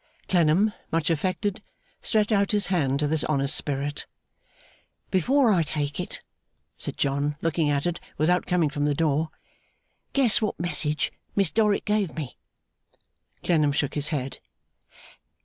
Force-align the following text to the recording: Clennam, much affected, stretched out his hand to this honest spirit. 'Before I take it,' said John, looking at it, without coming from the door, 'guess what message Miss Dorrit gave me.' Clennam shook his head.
Clennam, 0.27 0.73
much 0.91 1.11
affected, 1.11 1.61
stretched 2.01 2.31
out 2.31 2.53
his 2.53 2.65
hand 2.73 2.99
to 2.99 3.07
this 3.07 3.23
honest 3.25 3.55
spirit. 3.55 4.07
'Before 5.11 5.53
I 5.53 5.61
take 5.61 5.99
it,' 5.99 6.23
said 6.75 6.97
John, 6.97 7.35
looking 7.43 7.69
at 7.69 7.85
it, 7.85 7.99
without 8.17 8.47
coming 8.47 8.71
from 8.71 8.87
the 8.87 8.95
door, 8.95 9.29
'guess 10.13 10.41
what 10.41 10.59
message 10.59 11.11
Miss 11.35 11.51
Dorrit 11.51 11.85
gave 11.85 12.15
me.' 12.15 12.35
Clennam 13.43 13.71
shook 13.73 13.93
his 13.93 14.07
head. 14.07 14.39